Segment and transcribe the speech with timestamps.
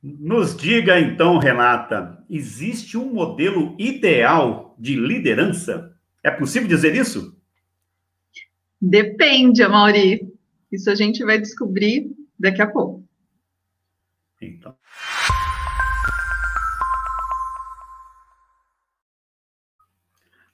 [0.00, 5.92] Nos diga então, Renata, existe um modelo ideal de liderança?
[6.22, 7.36] É possível dizer isso?
[8.80, 10.20] Depende, Amaury.
[10.70, 13.04] Isso a gente vai descobrir daqui a pouco.
[14.40, 14.76] Então.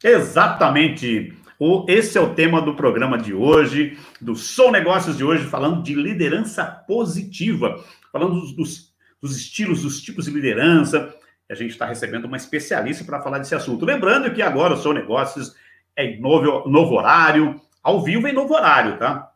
[0.02, 1.36] Exatamente.
[1.58, 5.82] O, esse é o tema do programa de hoje, do Sou Negócios de hoje, falando
[5.82, 8.93] de liderança positiva, falando dos, dos,
[9.24, 11.14] dos estilos, dos tipos de liderança.
[11.50, 13.86] A gente está recebendo uma especialista para falar desse assunto.
[13.86, 15.54] Lembrando que agora o Sou Negócios
[15.96, 19.30] é em novo, novo horário, ao vivo em novo horário, tá?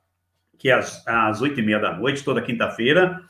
[0.58, 3.20] Que é às oito e meia da noite, toda quinta-feira.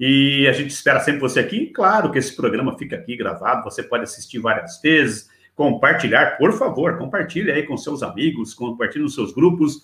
[0.00, 1.66] E a gente espera sempre você aqui.
[1.66, 6.96] Claro que esse programa fica aqui gravado, você pode assistir várias vezes compartilhar, por favor,
[6.98, 9.82] compartilhe aí com seus amigos, compartilhe nos seus grupos.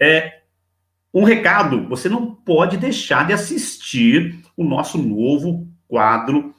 [0.00, 0.42] É,
[1.12, 6.54] um recado: você não pode deixar de assistir o nosso novo quadro,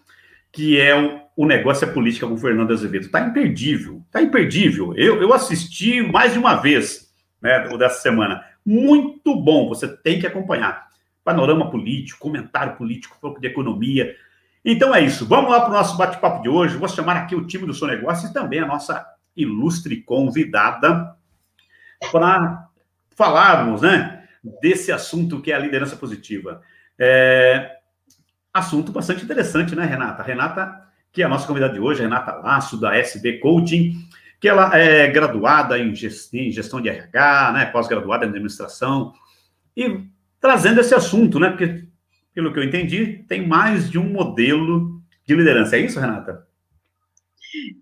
[0.51, 3.05] que é o, o Negócio é Política com Fernando Azevedo.
[3.05, 4.93] Está imperdível, está imperdível.
[4.95, 8.43] Eu, eu assisti mais de uma vez, né, dessa semana.
[8.65, 10.89] Muito bom, você tem que acompanhar.
[11.23, 14.15] Panorama político, comentário político, pouco de economia,
[14.63, 15.25] então é isso.
[15.25, 16.77] Vamos lá para o nosso bate-papo de hoje.
[16.77, 21.15] Vou chamar aqui o time do Seu Negócio e também a nossa ilustre convidada
[22.11, 22.67] para
[23.15, 24.18] falarmos né,
[24.61, 26.61] desse assunto que é a liderança positiva.
[26.97, 27.77] É...
[28.53, 30.23] Assunto bastante interessante, né, Renata?
[30.23, 33.95] Renata, que é a nossa convidada de hoje, Renata Laço, da SB Coaching,
[34.39, 39.13] que ela é graduada em gestão de RH, né, pós-graduada em administração,
[39.75, 40.05] e
[40.39, 41.85] trazendo esse assunto, né, porque
[42.33, 45.75] pelo que eu entendi, tem mais de um modelo de liderança.
[45.75, 46.47] É isso, Renata?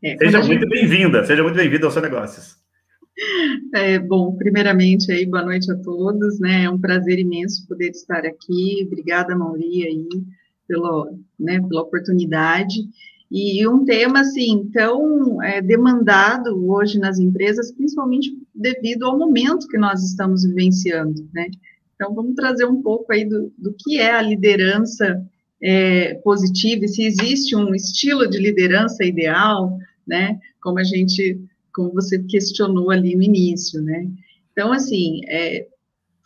[0.03, 0.69] É, seja muito gente...
[0.69, 2.55] bem-vinda, seja muito bem-vinda aos seus negócios.
[3.73, 6.63] É, bom, primeiramente aí, boa noite a todos, né?
[6.63, 8.83] É um prazer imenso poder estar aqui.
[8.85, 10.07] Obrigada, Mauri, aí,
[10.67, 12.87] pelo, né, pela oportunidade.
[13.29, 19.77] E um tema, assim, tão é, demandado hoje nas empresas, principalmente devido ao momento que
[19.77, 21.47] nós estamos vivenciando, né?
[21.95, 25.21] Então, vamos trazer um pouco aí do, do que é a liderança
[25.61, 29.77] é, positiva e se existe um estilo de liderança ideal,
[30.07, 30.39] né?
[30.61, 31.41] Como a gente,
[31.77, 34.09] como você questionou ali no início, né?
[34.51, 35.67] Então, assim, é,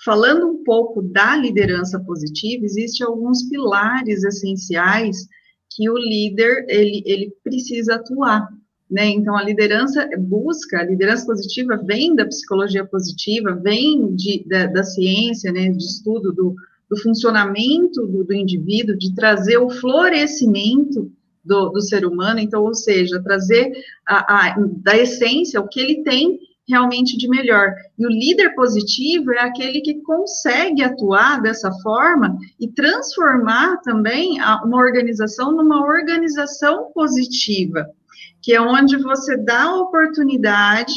[0.06, 5.28] falando um pouco da liderança positiva, existem alguns pilares essenciais
[5.69, 8.47] que o líder ele, ele precisa atuar,
[8.89, 9.07] né?
[9.09, 14.83] Então, a liderança busca, a liderança positiva vem da psicologia positiva, vem de, da, da
[14.85, 16.56] ciência, né, de estudo do,
[16.89, 21.12] do funcionamento do, do, indivíduo, de trazer o florescimento
[21.44, 23.72] do, do ser humano, então, ou seja, trazer
[24.07, 27.74] a, a, da essência o que ele tem realmente de melhor.
[27.97, 34.63] E o líder positivo é aquele que consegue atuar dessa forma e transformar também a,
[34.63, 37.85] uma organização numa organização positiva
[38.41, 40.96] que é onde você dá a oportunidade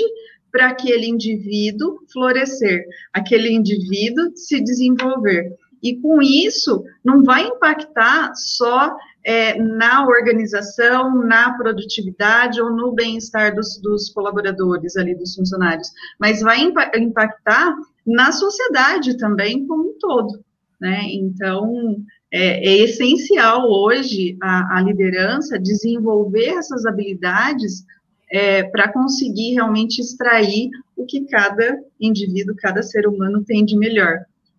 [0.51, 5.53] para aquele indivíduo florescer, aquele indivíduo se desenvolver.
[5.83, 13.55] E com isso, não vai impactar só é, na organização, na produtividade ou no bem-estar
[13.55, 15.91] dos, dos, colaboradores ali, dos funcionários,
[16.21, 16.61] mas vai
[16.97, 17.75] impactar
[18.07, 20.45] na sociedade também como um todo.
[20.79, 21.05] Né?
[21.13, 21.97] Então,
[22.31, 27.85] é, é essencial hoje a, a, liderança desenvolver essas habilidades
[28.31, 34.19] é, para conseguir realmente extrair o que cada indivíduo, cada ser humano tem de melhor.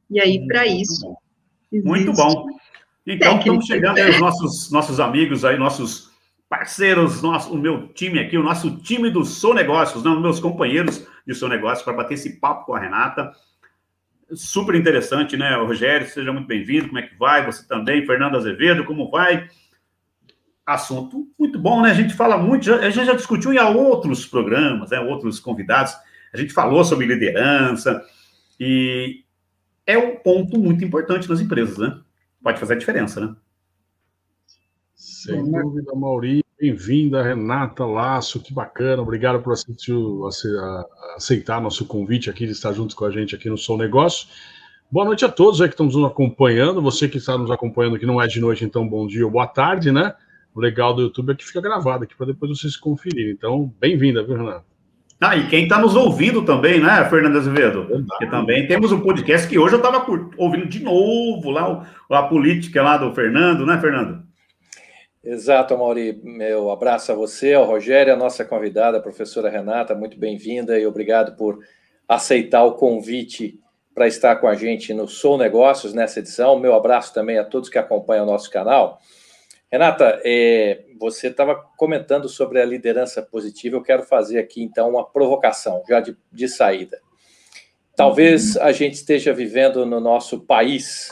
[0.10, 1.16] E aí, para isso.
[1.72, 2.46] Muito bom.
[3.06, 6.12] Então, estamos chegando aí os nossos, nossos amigos aí, nossos
[6.50, 11.08] parceiros, nosso, o meu time aqui, o nosso time do Sou Negócios, não, meus companheiros
[11.26, 13.32] de Sou Negócios, para bater esse papo com a Renata
[14.34, 15.56] super interessante, né?
[15.56, 16.88] Rogério, seja muito bem-vindo.
[16.88, 17.46] Como é que vai?
[17.46, 19.48] Você também, Fernando Azevedo, como vai?
[20.66, 21.92] Assunto muito bom, né?
[21.92, 25.00] A gente fala muito, a gente já discutiu em outros programas, né?
[25.00, 25.94] Outros convidados.
[26.34, 28.02] A gente falou sobre liderança
[28.60, 29.24] e
[29.86, 32.00] é um ponto muito importante nas empresas, né?
[32.46, 33.36] Pode fazer a diferença, né?
[34.94, 36.46] Sem dúvida, Maurício.
[36.62, 39.52] Bem-vinda, Renata Laço, que bacana, obrigado por
[41.16, 44.28] aceitar nosso convite aqui de estar junto com a gente aqui no Som Negócio.
[44.92, 48.06] Boa noite a todos aí que estão nos acompanhando, você que está nos acompanhando que
[48.06, 50.14] não é de noite, então bom dia ou boa tarde, né?
[50.54, 53.32] O legal do YouTube é que fica gravado aqui para depois vocês conferirem.
[53.32, 54.75] Então, bem-vinda, viu, Renata?
[55.20, 57.88] Ah, e quem está nos ouvindo também, né, Fernando Azevedo?
[58.08, 60.06] Porque também temos um podcast que hoje eu estava
[60.38, 64.24] ouvindo de novo lá a política lá do Fernando, né, Fernando?
[65.24, 66.22] Exato, Mauri.
[66.24, 70.86] Meu abraço a você, ao Rogério, a nossa convidada, a professora Renata, muito bem-vinda e
[70.86, 71.60] obrigado por
[72.08, 73.60] aceitar o convite
[73.96, 76.60] para estar com a gente no Sou Negócios nessa edição.
[76.60, 79.00] Meu abraço também a todos que acompanham o nosso canal.
[79.72, 83.76] Renata, é, você estava comentando sobre a liderança positiva.
[83.76, 87.00] Eu quero fazer aqui, então, uma provocação, já de, de saída.
[87.96, 91.10] Talvez a gente esteja vivendo no nosso país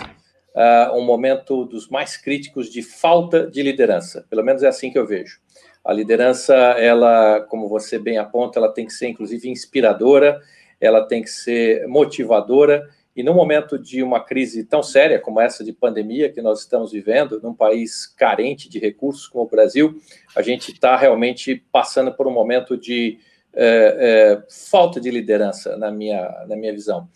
[0.54, 4.26] uh, um momento dos mais críticos de falta de liderança.
[4.30, 5.40] Pelo menos é assim que eu vejo.
[5.84, 10.42] A liderança, ela, como você bem aponta, ela tem que ser inclusive inspiradora,
[10.80, 12.90] ela tem que ser motivadora.
[13.16, 16.92] E no momento de uma crise tão séria como essa de pandemia que nós estamos
[16.92, 19.96] vivendo, num país carente de recursos como o Brasil,
[20.36, 23.20] a gente está realmente passando por um momento de
[23.54, 27.08] é, é, falta de liderança, na minha, na minha visão.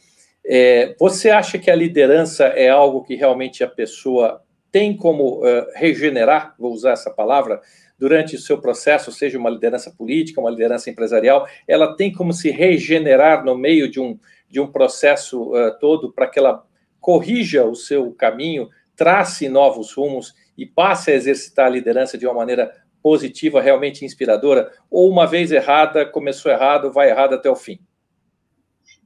[0.45, 4.41] É, você acha que a liderança é algo que realmente a pessoa
[4.71, 7.61] tem como uh, regenerar, vou usar essa palavra,
[7.97, 12.51] durante o seu processo, seja uma liderança política, uma liderança empresarial, ela tem como se
[12.51, 16.65] regenerar no meio de um, de um processo uh, todo para que ela
[16.99, 22.33] corrija o seu caminho, trace novos rumos e passe a exercitar a liderança de uma
[22.33, 22.71] maneira
[23.01, 27.79] positiva, realmente inspiradora, ou uma vez errada, começou errado, vai errado até o fim?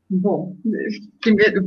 [0.10, 0.58] Bom,
[1.22, 1.66] primeiro,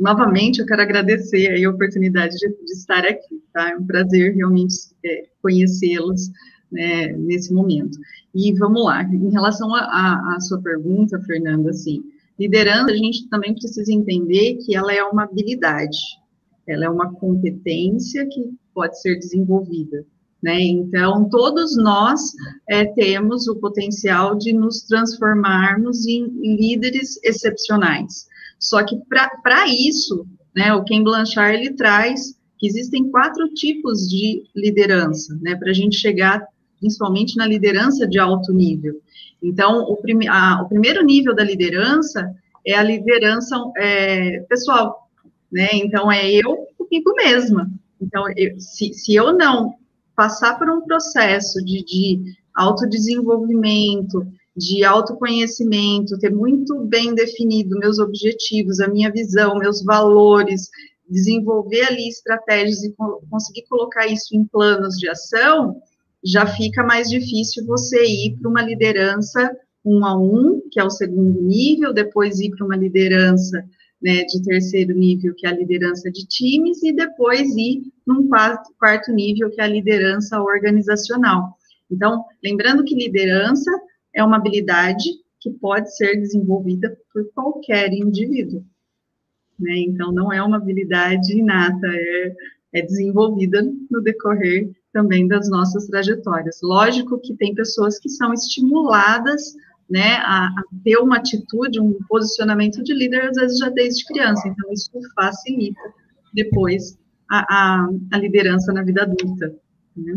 [0.00, 3.70] novamente eu quero agradecer a oportunidade de, de, estar aqui, tá?
[3.70, 4.74] É um prazer realmente
[5.04, 6.30] é, conhecê-los
[6.72, 7.96] né, nesse momento.
[8.34, 12.02] E vamos lá, em relação à sua pergunta, Fernanda, assim,
[12.38, 15.98] liderança, a gente também precisa entender que ela é uma habilidade,
[16.66, 20.04] ela é uma competência que pode ser desenvolvida.
[20.42, 20.60] Né?
[20.60, 22.20] Então, todos nós
[22.68, 26.26] é, temos o potencial de nos transformarmos em
[26.56, 28.26] líderes excepcionais.
[28.58, 34.44] Só que para isso, né, o Ken Blanchard ele traz que existem quatro tipos de
[34.54, 36.46] liderança, né, para a gente chegar
[36.84, 39.00] principalmente na liderança de alto nível.
[39.42, 39.98] Então, o,
[40.28, 42.30] a, o primeiro nível da liderança
[42.66, 45.08] é a liderança é, pessoal,
[45.50, 45.68] né?
[45.72, 47.70] Então, é eu comigo mesma.
[47.98, 49.74] Então, eu, se, se eu não
[50.14, 52.22] passar por um processo de, de
[52.54, 60.68] autodesenvolvimento, de autoconhecimento, ter muito bem definido meus objetivos, a minha visão, meus valores,
[61.08, 62.94] desenvolver ali estratégias e
[63.30, 65.80] conseguir colocar isso em planos de ação,
[66.24, 69.54] já fica mais difícil você ir para uma liderança
[69.84, 73.62] um a um, que é o segundo nível, depois ir para uma liderança
[74.00, 78.72] né, de terceiro nível, que é a liderança de times, e depois ir num quarto,
[78.78, 81.56] quarto nível, que é a liderança organizacional.
[81.90, 83.70] Então, lembrando que liderança
[84.14, 85.04] é uma habilidade
[85.38, 88.64] que pode ser desenvolvida por qualquer indivíduo.
[89.58, 89.76] Né?
[89.80, 92.34] Então, não é uma habilidade inata, é,
[92.72, 96.60] é desenvolvida no decorrer também das nossas trajetórias.
[96.62, 99.54] Lógico que tem pessoas que são estimuladas
[99.90, 104.48] né, a, a, ter uma atitude, um posicionamento de líder, às vezes já desde criança.
[104.48, 105.80] Então, isso facilita
[106.32, 106.96] depois
[107.30, 109.52] a, a, a liderança na vida adulta.
[109.96, 110.16] Né?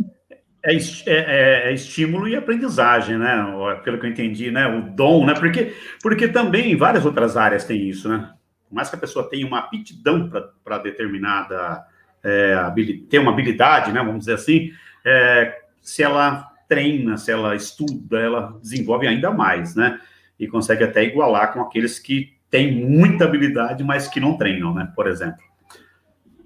[0.63, 3.35] É, é, é, estímulo e aprendizagem, né?
[3.83, 4.67] Pelo que eu entendi, né?
[4.67, 5.33] O dom, né?
[5.33, 8.31] Porque, porque também várias outras áreas tem isso, né?
[8.67, 10.29] Por mais que a pessoa tenha uma aptidão
[10.63, 11.83] para determinada
[12.23, 12.55] é,
[13.09, 13.99] ter uma habilidade, né?
[14.01, 14.71] Vamos dizer assim,
[15.05, 19.99] é, se ela treina, se ela estuda, ela desenvolve ainda mais, né?
[20.39, 24.91] E consegue até igualar com aqueles que têm muita habilidade, mas que não treinam, né?
[24.95, 25.47] Por exemplo.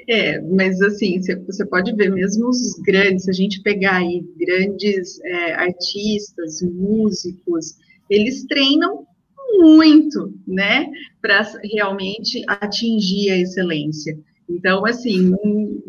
[0.08, 5.22] É, mas assim, você pode ver mesmo os grandes, se a gente pegar aí grandes
[5.24, 7.78] é, artistas, músicos,
[8.10, 9.06] eles treinam
[9.60, 10.88] muito, né,
[11.22, 11.42] para
[11.74, 14.18] realmente atingir a excelência.
[14.56, 15.34] Então, assim,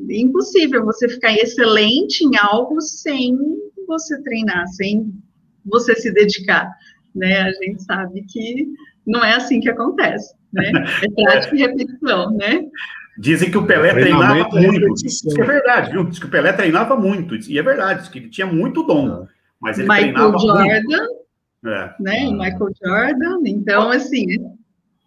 [0.08, 3.36] é impossível você ficar excelente em algo sem
[3.86, 5.12] você treinar, sem
[5.64, 6.70] você se dedicar,
[7.14, 7.42] né?
[7.42, 8.68] A gente sabe que
[9.06, 10.70] não é assim que acontece, né?
[11.02, 12.64] É prática e repetição, né?
[13.18, 15.06] Dizem que o Pelé treinava muito.
[15.06, 16.04] Isso é verdade, viu?
[16.04, 17.36] Diz que o Pelé treinava muito.
[17.36, 19.26] E é verdade, diz que ele tinha muito dom.
[19.60, 21.22] Mas ele Michael treinava Jordan, muito.
[21.64, 21.94] É.
[22.00, 22.30] Né?
[22.30, 23.38] Michael Jordan.
[23.46, 24.26] Então, assim,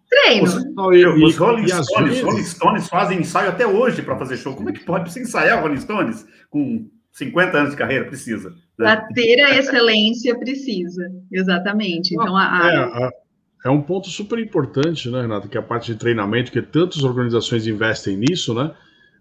[0.08, 0.44] treino.
[0.44, 4.54] Os, os Rolling Stones, Rolling Stones fazem ensaio até hoje para fazer show.
[4.54, 5.04] Como é que pode?
[5.04, 8.04] Precisa ensaiar Rolling Stones com 50 anos de carreira?
[8.04, 8.50] Precisa.
[8.50, 8.56] Né?
[8.76, 11.10] Para ter a excelência, precisa.
[11.32, 12.14] Exatamente.
[12.14, 12.70] Então, a, a...
[12.70, 13.10] É, a
[13.66, 17.02] é um ponto super importante, né, Renato, que é a parte de treinamento, que tantas
[17.02, 18.72] organizações investem nisso, né?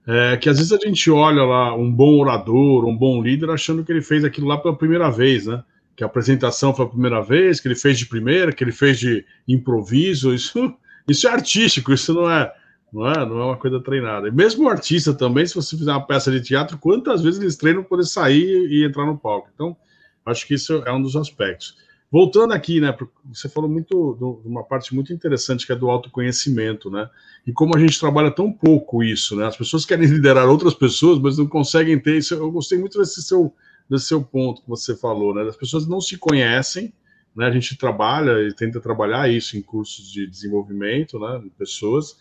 [0.07, 3.83] É, que às vezes a gente olha lá um bom orador, um bom líder, achando
[3.83, 5.63] que ele fez aquilo lá pela primeira vez, né?
[5.95, 8.99] Que a apresentação foi a primeira vez, que ele fez de primeira, que ele fez
[8.99, 10.33] de improviso.
[10.33, 10.75] Isso,
[11.07, 12.53] isso é artístico, isso não é,
[12.91, 14.27] não é, não é uma coisa treinada.
[14.27, 17.55] E mesmo o artista também, se você fizer uma peça de teatro, quantas vezes eles
[17.55, 19.49] treinam para poder sair e entrar no palco?
[19.53, 19.75] Então,
[20.25, 21.77] acho que isso é um dos aspectos.
[22.11, 22.95] voltando aqui, né?
[23.25, 27.09] Você falou muito de uma parte muito interessante que é do autoconhecimento, né?
[27.45, 29.45] E como a gente trabalha tão pouco isso, né?
[29.45, 32.33] As pessoas querem liderar outras pessoas, mas não conseguem ter isso.
[32.33, 33.53] Eu gostei muito desse seu,
[33.89, 35.43] desse seu ponto que você falou, né?
[35.43, 36.93] As pessoas não se conhecem,
[37.35, 37.45] né?
[37.45, 41.39] A gente trabalha e tenta trabalhar isso em cursos de desenvolvimento, né?
[41.43, 42.17] De pessoas,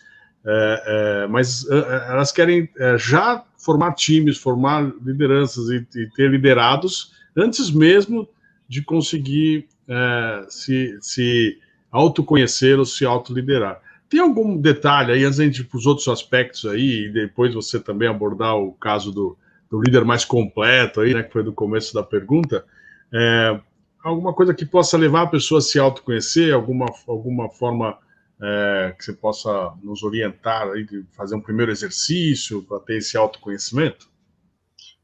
[0.46, 6.10] é, é, mas é, é elas querem é, já formar times, formar lideranças e, e
[6.10, 8.28] ter liderados antes mesmo
[8.68, 11.58] de conseguir é, se, se
[11.90, 13.80] autoconhecer ou se autoliderar.
[14.08, 17.80] Tem algum detalhe aí, antes de ir para os outros aspectos aí, e depois você
[17.80, 19.36] também abordar o caso do,
[19.74, 22.64] do líder mais completo aí, né, que foi do começo da pergunta,
[23.12, 23.60] é,
[24.04, 27.98] alguma coisa que possa levar a pessoa a se autoconhecer, alguma, alguma forma
[28.40, 33.16] é, que você possa nos orientar aí, de fazer um primeiro exercício para ter esse
[33.16, 34.08] autoconhecimento?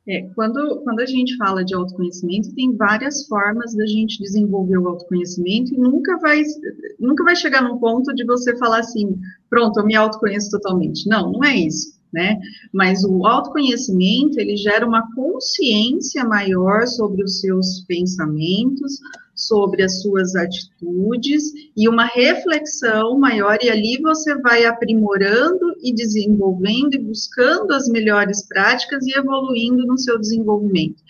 [0.09, 4.89] É, quando, quando a gente fala de autoconhecimento, tem várias formas da gente desenvolver o
[4.89, 6.43] autoconhecimento e nunca vai,
[6.99, 11.09] nunca vai chegar num ponto de você falar assim, pronto, eu me autoconheço totalmente.
[11.09, 12.39] Não, não é isso né?
[12.73, 18.99] Mas o autoconhecimento, ele gera uma consciência maior sobre os seus pensamentos,
[19.35, 26.95] sobre as suas atitudes e uma reflexão maior, e ali você vai aprimorando e desenvolvendo
[26.95, 31.03] e buscando as melhores práticas e evoluindo no seu desenvolvimento.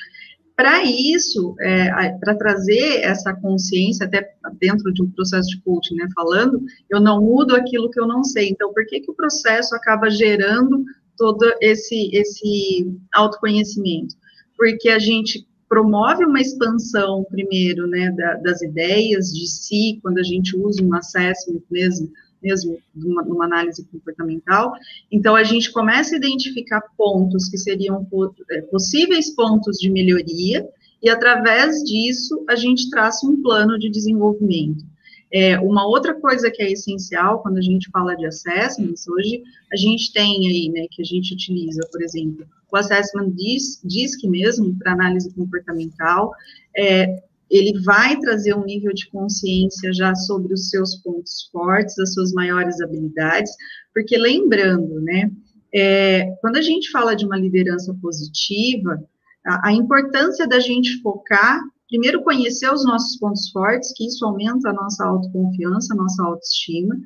[0.61, 6.07] Para isso, é, para trazer essa consciência, até dentro de um processo de coaching, né,
[6.15, 8.51] falando, eu não mudo aquilo que eu não sei.
[8.51, 10.85] Então, por que, que o processo acaba gerando
[11.17, 14.15] todo esse, esse autoconhecimento?
[14.55, 20.23] Porque a gente promove uma expansão, primeiro, né, da, das ideias de si, quando a
[20.23, 24.73] gente usa um assessment mesmo, mesmo numa, numa, análise comportamental.
[25.11, 28.07] Então, a gente começa a identificar pontos que seriam
[28.51, 30.67] é, possíveis pontos de melhoria,
[31.03, 34.85] e através disso, a gente traça um plano de desenvolvimento.
[35.33, 39.43] É, uma outra coisa que é essencial quando a gente fala de assessments, hoje
[39.73, 44.77] a gente tem aí, né, que a gente utiliza, por exemplo, o assessment DISC mesmo,
[44.77, 46.33] para análise comportamental,
[46.77, 52.15] é, ele vai trazer um nível de consciência já sobre os seus pontos fortes, as
[52.15, 53.51] suas maiores habilidades,
[53.93, 55.31] porque lembrando, né,
[55.75, 59.03] é, quando a gente fala de uma liderança positiva,
[59.45, 64.71] a, a, importância da gente focar, primeiro conhecer os nossos pontos fortes, que isso aumenta
[64.71, 66.97] a nossa autoconfiança, a nossa autoestima,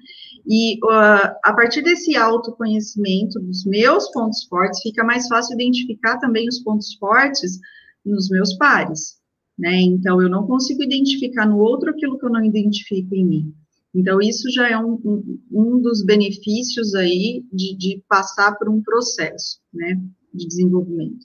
[0.47, 6.47] e uh, a partir desse autoconhecimento dos meus pontos fortes, fica mais fácil identificar também
[6.47, 7.59] os pontos fortes
[8.05, 9.24] nos meus pares
[9.59, 9.81] né?
[9.83, 13.55] Então, eu não consigo identificar no outro aquilo que eu não identifico em mim.
[13.95, 14.99] Então, isso já é um,
[15.53, 20.01] um, dos benefícios aí de, de, passar por um processo, né,
[20.33, 21.25] de desenvolvimento.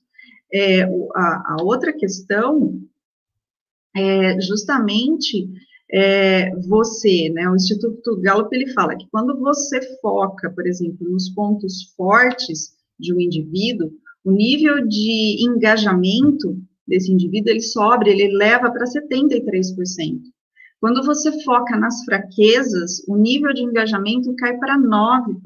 [0.54, 2.80] É, a, a outra questão
[3.96, 5.50] é justamente
[5.92, 11.30] é, você, né, o Instituto Gallup, ele fala que quando você foca, por exemplo, nos
[11.30, 13.92] pontos fortes de um indivíduo,
[14.24, 20.20] o nível de engajamento desse indivíduo, ele sobra, ele leva para 73%.
[20.80, 25.40] Quando você foca nas fraquezas, o nível de engajamento cai para 9%.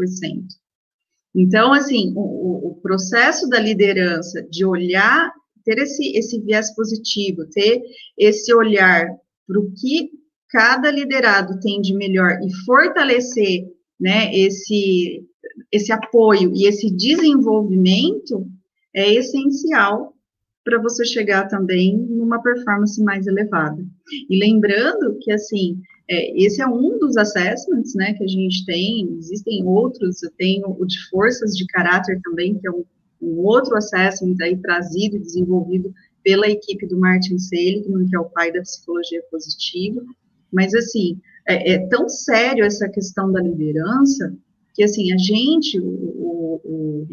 [1.35, 5.31] Então, assim, o, o processo da liderança de olhar,
[5.65, 7.81] ter esse, esse viés positivo, ter
[8.17, 9.07] esse olhar
[9.47, 10.11] para o que
[10.49, 13.65] cada liderado tem de melhor e fortalecer
[13.99, 15.25] né, esse,
[15.71, 18.47] esse apoio e esse desenvolvimento
[18.95, 20.12] é essencial
[20.63, 23.85] para você chegar também numa performance mais elevada.
[24.29, 29.13] E lembrando que, assim, é, esse é um dos assessments, né, que a gente tem,
[29.17, 32.83] existem outros, eu tenho o de forças de caráter também, que é um,
[33.21, 35.93] um outro assessment aí trazido e desenvolvido
[36.23, 40.01] pela equipe do Martin Seligman, que é o pai da psicologia positiva,
[40.51, 44.33] mas, assim, é, é tão sério essa questão da liderança,
[44.73, 47.07] que, assim, a gente, o, o,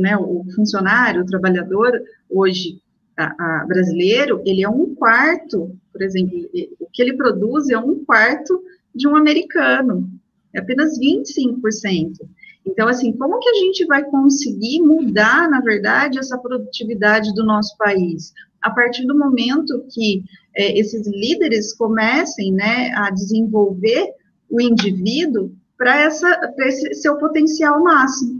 [0.00, 1.92] né, o funcionário, o trabalhador
[2.28, 2.80] hoje
[3.16, 3.24] a,
[3.60, 6.38] a, brasileiro, ele é um quarto, por exemplo,
[6.78, 8.62] o que ele produz é um quarto
[8.94, 10.10] de um americano,
[10.54, 12.18] é apenas 25%.
[12.66, 17.76] Então, assim, como que a gente vai conseguir mudar, na verdade, essa produtividade do nosso
[17.76, 18.32] país?
[18.60, 20.22] A partir do momento que
[20.54, 24.12] é, esses líderes comecem, né, a desenvolver
[24.48, 28.39] o indivíduo para esse seu potencial máximo.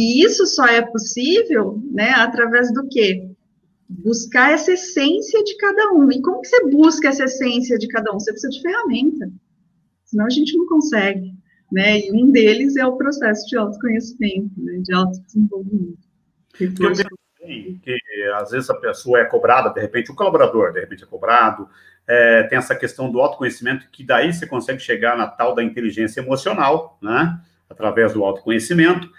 [0.00, 3.28] E isso só é possível, né, através do quê?
[3.86, 6.10] Buscar essa essência de cada um.
[6.10, 8.18] E como que você busca essa essência de cada um?
[8.18, 9.30] Você precisa de ferramenta.
[10.06, 11.34] Senão a gente não consegue,
[11.70, 12.00] né?
[12.00, 15.98] E um deles é o processo de autoconhecimento, né, de autodesenvolvimento.
[17.84, 17.98] Que,
[18.36, 21.68] às vezes a pessoa é cobrada, de repente o colaborador, de repente é cobrado,
[22.08, 26.22] é, tem essa questão do autoconhecimento, que daí você consegue chegar na tal da inteligência
[26.22, 27.38] emocional, né?
[27.68, 29.10] Através do autoconhecimento.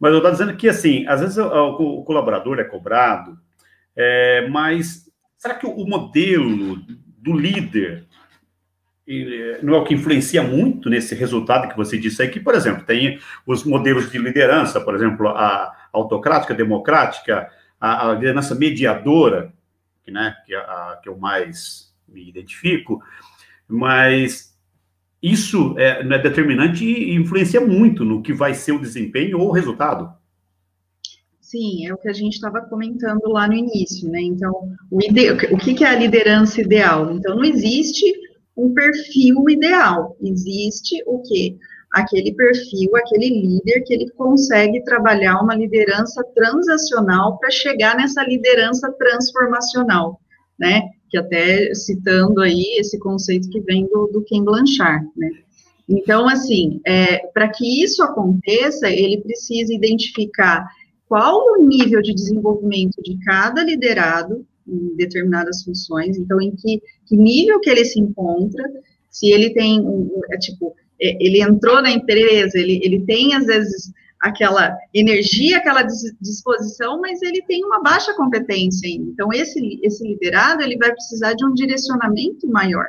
[0.00, 3.38] Mas eu estou dizendo que, assim, às vezes o, colaborador é cobrado,
[3.94, 6.76] é, mas será que o modelo
[7.18, 8.08] do líder
[9.62, 12.84] não é o que influencia muito nesse resultado que você disse aí, que, por exemplo,
[12.84, 19.52] tem os modelos de liderança, por exemplo, a autocrática, a democrática, a, a liderança mediadora,
[20.04, 23.02] que, né, que, é a, que eu mais me identifico,
[23.66, 24.49] mas
[25.22, 29.52] isso é, é determinante e influencia muito no que vai ser o desempenho ou o
[29.52, 30.10] resultado.
[31.40, 34.20] Sim, é o que a gente estava comentando lá no início, né?
[34.22, 34.52] Então,
[34.90, 35.32] o, ide...
[35.32, 37.12] o que é a liderança ideal?
[37.12, 38.04] Então, não existe
[38.56, 41.56] um perfil ideal, existe o quê?
[41.92, 48.92] Aquele perfil, aquele líder que ele consegue trabalhar uma liderança transacional para chegar nessa liderança
[48.92, 50.20] transformacional,
[50.56, 50.82] né?
[51.10, 55.30] Que até citando aí esse conceito que vem do, do Ken Blanchard, né?
[55.88, 60.64] Então, assim, é, para que isso aconteça, ele precisa identificar
[61.08, 67.16] qual o nível de desenvolvimento de cada liderado em determinadas funções, então em que, que
[67.16, 68.62] nível que ele se encontra,
[69.10, 73.46] se ele tem, um, é, tipo, é, ele entrou na empresa, ele, ele tem, às
[73.46, 73.90] vezes,
[74.20, 79.10] aquela energia, aquela disposição, mas ele tem uma baixa competência ainda.
[79.10, 82.86] Então, esse, esse liderado, ele vai precisar de um direcionamento maior,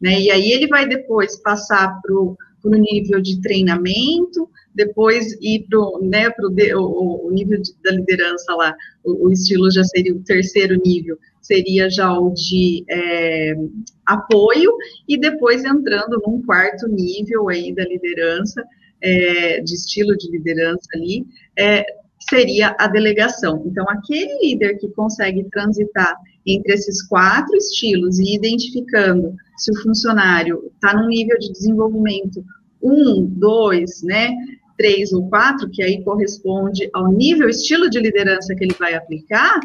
[0.00, 0.20] né?
[0.20, 6.30] E aí ele vai depois passar para o nível de treinamento, depois ir para né,
[6.30, 10.76] pro o, o, nível de, da liderança lá, o, o, estilo já seria o terceiro
[10.84, 13.54] nível, seria já o de é,
[14.04, 14.76] apoio,
[15.08, 18.64] e depois entrando num quarto nível aí da liderança,
[19.04, 21.26] é, de estilo de liderança ali,
[21.58, 21.84] é,
[22.28, 23.62] seria a delegação.
[23.66, 30.70] Então, aquele líder que consegue transitar entre esses quatro estilos e identificando se o funcionário
[30.74, 32.42] está num nível de desenvolvimento
[32.82, 34.30] um, dois, né,
[34.76, 39.60] três ou quatro, que aí corresponde ao nível, estilo de liderança que ele vai aplicar,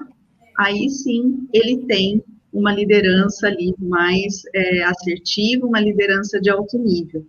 [0.57, 7.25] aí sim ele tem uma liderança ali mais é, assertiva, uma liderança de alto nível.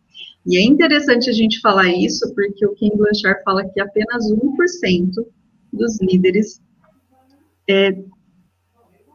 [0.46, 5.11] E é interessante a gente falar isso, porque o King Blanchard fala que apenas 1%
[5.72, 6.61] dos líderes
[7.68, 7.96] é,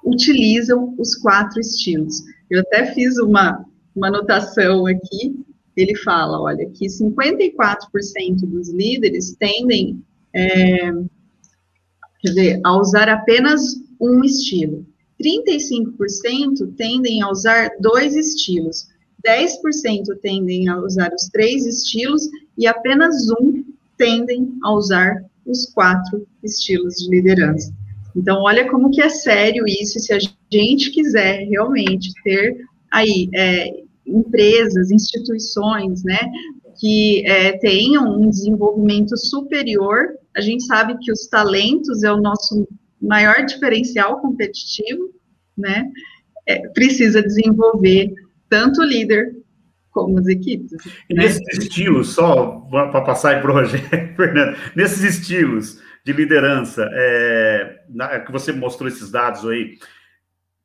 [0.05, 2.21] utilizam os quatro estilos.
[2.49, 5.35] Eu até fiz uma, uma anotação aqui,
[5.75, 10.01] ele fala, olha, que 54% dos líderes tendem
[10.33, 10.91] é,
[12.23, 13.61] dizer, a usar apenas
[13.99, 14.85] um estilo.
[15.21, 18.87] 35% tendem a usar dois estilos.
[19.25, 23.63] 10% tendem a usar os três estilos e apenas um
[23.97, 27.73] tendem a usar os quatro estilos de liderança.
[28.15, 30.19] Então, olha como que é sério isso, se a
[30.51, 36.19] gente quiser realmente ter aí é, empresas, instituições, né,
[36.79, 40.09] que é, tenham um desenvolvimento superior.
[40.35, 42.67] A gente sabe que os talentos é o nosso
[43.01, 45.09] maior diferencial competitivo,
[45.57, 45.89] né?
[46.47, 48.13] É, precisa desenvolver
[48.49, 49.35] tanto o líder
[49.91, 50.71] como as equipes.
[50.71, 50.77] Né?
[51.09, 58.19] nesses estilos, só para passar para o Rogério, Fernando, nesses estilos de liderança, é, na,
[58.19, 59.79] que você mostrou esses dados aí,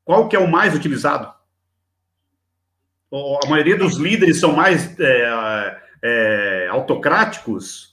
[0.04, 1.32] qual que é o mais utilizado?
[3.12, 7.89] a maioria dos líderes são mais é, é, autocráticos?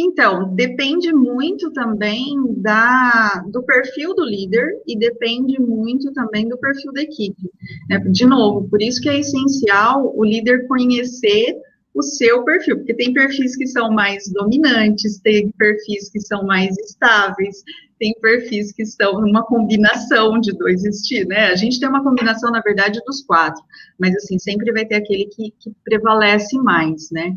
[0.00, 6.92] Então, depende muito também da, do perfil do líder e depende muito também do perfil
[6.92, 7.50] da equipe.
[7.88, 7.98] Né?
[7.98, 11.56] De novo, por isso que é essencial o líder conhecer
[11.92, 16.78] o seu perfil, porque tem perfis que são mais dominantes, tem perfis que são mais
[16.78, 17.64] estáveis,
[17.98, 21.46] tem perfis que estão numa combinação de dois estilos, né?
[21.46, 23.62] A gente tem uma combinação, na verdade, dos quatro,
[23.98, 27.34] mas assim, sempre vai ter aquele que, que prevalece mais, né?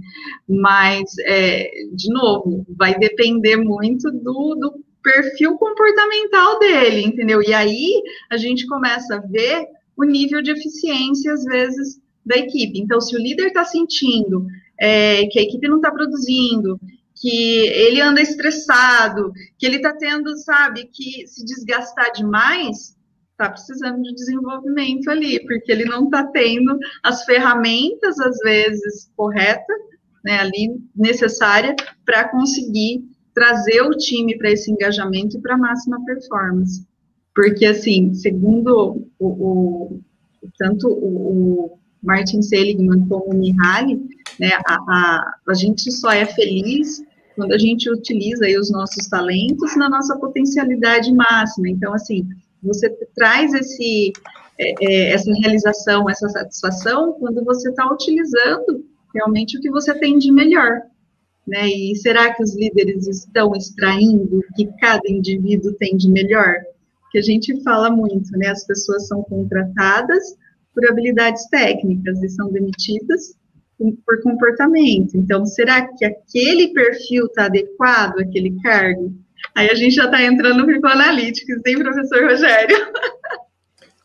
[0.48, 7.42] Mas, é, de novo, vai depender muito do, do perfil comportamental dele, entendeu?
[7.42, 9.66] E aí a gente começa a ver
[9.98, 12.80] o nível de eficiência, às vezes, da equipe.
[12.80, 14.46] Então, se o líder está sentindo
[14.80, 16.80] é, que a equipe não está produzindo,
[17.22, 22.98] que ele anda estressado, que ele está tendo, sabe, que se desgastar demais,
[23.32, 29.78] está precisando de desenvolvimento ali, porque ele não está tendo as ferramentas, às vezes, corretas,
[30.26, 33.04] né, ali, necessária para conseguir
[33.36, 36.86] trazer o time para esse engajamento e para máxima performance.
[37.36, 40.02] Porque, assim, segundo o, o
[40.58, 44.02] tanto o, o Martin Seligman como o Mihaly,
[44.40, 47.04] né, a, a, a gente só é feliz
[47.36, 51.70] quando a gente utiliza os nossos talentos na nossa potencialidade máxima.
[51.70, 52.28] Então, assim,
[52.64, 54.14] Você traz esse,
[54.60, 60.18] é, é, essa realização, essa satisfação quando você está utilizando realmente o que você tem
[60.20, 60.82] de melhor.
[61.48, 61.68] Né?
[61.68, 66.56] E será que os líderes estão extraindo o que cada indivíduo tem de melhor?
[67.12, 68.48] Que a gente fala muito, né?
[68.48, 70.38] As pessoas são contratadas
[70.74, 73.36] por habilidades técnicas e são demitidas
[74.06, 75.16] por comportamento.
[75.16, 79.14] Então, será que aquele perfil está adequado àquele cargo?
[79.56, 82.78] Aí a gente já está entrando no Analytics, hein, professor Rogério?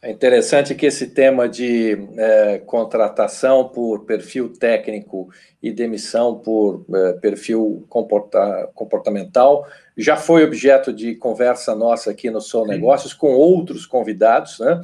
[0.03, 5.29] É interessante que esse tema de é, contratação por perfil técnico
[5.61, 12.41] e demissão por é, perfil comporta comportamental já foi objeto de conversa nossa aqui no
[12.41, 14.81] Sou Negócios com outros convidados, né?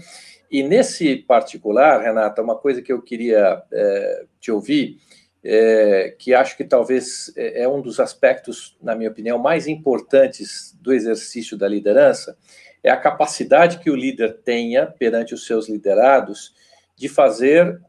[0.52, 4.98] E nesse particular, Renata, uma coisa que eu queria é, te ouvir,
[5.42, 10.76] é, que acho que talvez é, é um dos aspectos, na minha opinião, mais importantes
[10.78, 12.36] do exercício da liderança,
[12.84, 16.54] é a capacidade que o líder tenha perante os seus liderados
[16.96, 17.80] de fazer,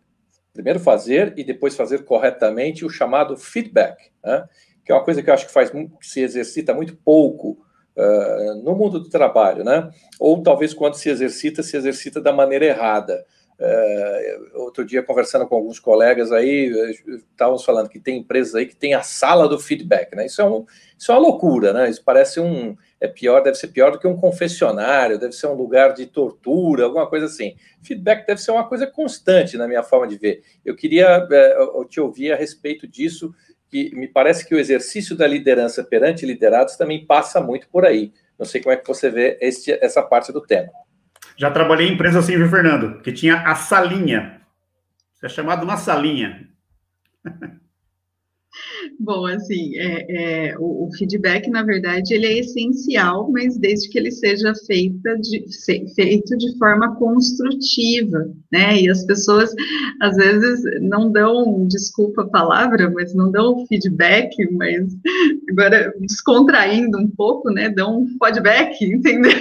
[0.54, 4.47] primeiro fazer e depois fazer corretamente o chamado feedback, né?
[4.86, 7.58] que é uma coisa que eu acho que faz que se exercita muito pouco
[7.95, 9.89] uh, no mundo do trabalho, né?
[10.19, 13.25] Ou talvez quando se exercita, se exercita da maneira errada.
[13.60, 16.69] Uh, outro dia, conversando com alguns colegas aí,
[17.32, 20.25] estávamos falando que tem empresas aí que tem a sala do feedback, né?
[20.25, 20.65] Isso é, um,
[20.97, 21.89] isso é uma loucura, né?
[21.89, 22.75] Isso parece um.
[22.99, 26.86] É pior, deve ser pior do que um confessionário, deve ser um lugar de tortura,
[26.86, 27.56] alguma coisa assim.
[27.82, 30.41] Feedback deve ser uma coisa constante na minha forma de ver.
[30.63, 33.34] Eu queria uh, te ouvir a respeito disso,
[33.73, 38.13] que me parece que o exercício da liderança perante liderados também passa muito por aí.
[38.38, 40.69] Não sei como é que você vê este, essa parte do tema.
[41.36, 43.01] Já trabalhei em empresa assim, viu, Fernando?
[43.01, 44.41] Que tinha a salinha.
[45.15, 46.47] Isso é chamado uma salinha.
[48.99, 53.97] Bom, assim, é, é, o, o, feedback, na verdade, ele é essencial, mas desde que
[53.97, 58.79] ele seja feita de, se, feito de forma construtiva, né?
[58.79, 59.53] E as pessoas,
[60.01, 64.95] às vezes, não dão, desculpa a palavra, mas não dão feedback, mas
[65.49, 67.69] agora, descontraindo um pouco, né?
[67.69, 69.33] Dão um feedback, entendeu?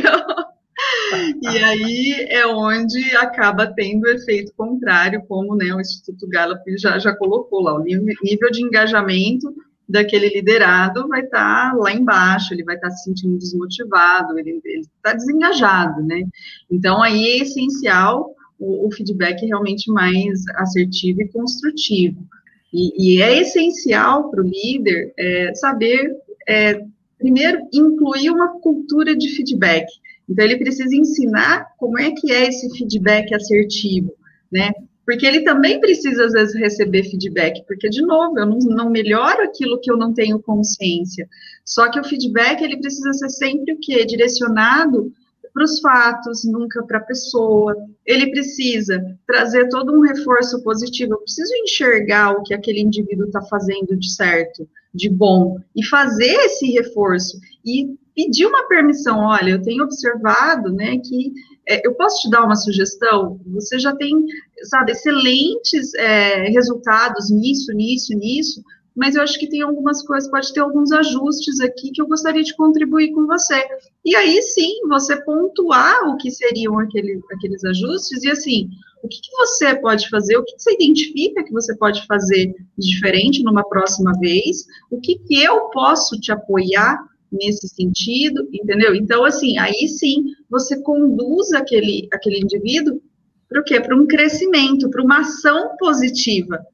[1.43, 7.15] E aí é onde acaba tendo efeito contrário, como né, o Instituto Gallup já, já
[7.15, 9.53] colocou lá, o nível de engajamento
[9.89, 14.61] daquele liderado vai estar tá lá embaixo, ele vai estar tá se sentindo desmotivado, ele
[14.65, 16.25] está desengajado, né?
[16.71, 22.25] Então, aí é essencial o, o, feedback realmente mais assertivo e construtivo.
[22.73, 26.17] E, e é essencial para o líder é, saber,
[26.49, 26.81] é,
[27.19, 29.87] primeiro, incluir uma cultura de feedback.
[30.33, 34.15] Então, ele precisa ensinar como é que é esse feedback assertivo,
[34.51, 34.73] né?
[35.05, 39.43] Porque ele também precisa, às vezes, receber feedback, porque, de novo, eu não, não melhoro
[39.43, 41.29] aquilo que eu não tenho consciência.
[41.67, 44.07] Só que o feedback, ele precisa ser sempre o quê?
[44.07, 45.13] Direcionado
[45.53, 47.77] para os fatos, nunca para a pessoa.
[48.07, 51.13] Ele precisa trazer todo um reforço positivo.
[51.13, 56.33] Eu preciso enxergar o que aquele indivíduo está fazendo de certo, de bom, e fazer
[56.47, 57.39] esse reforço.
[57.67, 61.33] E pedir uma permissão, olha, eu tenho observado, né, que
[61.69, 63.41] é, eu posso te dar uma sugestão?
[63.47, 64.25] Você já tem,
[64.65, 68.63] sabe, excelentes é, resultados nisso, nisso, nisso,
[68.95, 72.43] mas eu acho que tem algumas coisas, pode ter alguns ajustes aqui que eu gostaria
[72.43, 73.63] de contribuir com você.
[74.05, 78.69] E aí sim, você pontuar o que seriam aquele, aqueles ajustes e assim,
[79.03, 82.55] o que, que você pode fazer, o que, que, você identifica que você pode fazer
[82.79, 88.95] diferente numa próxima vez, o que, que eu posso te apoiar nesse sentido, entendeu?
[88.95, 93.01] Então, assim, aí sim, você conduz aquele, aquele indivíduo
[93.49, 93.81] para o quê?
[93.81, 96.65] Para um crescimento, para uma ação positiva,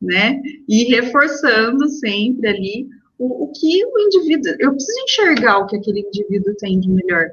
[0.00, 0.40] né?
[0.68, 6.00] E reforçando sempre ali o, o que o indivíduo, eu preciso enxergar o que aquele
[6.00, 7.30] indivíduo tem de melhor.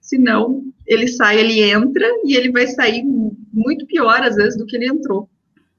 [0.00, 3.02] Senão, ele sai, ele entra e ele vai sair
[3.52, 5.28] muito pior, às vezes, do que ele entrou.